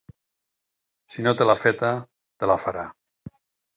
[1.15, 1.91] Si no te l'ha feta
[2.41, 2.87] te la farà.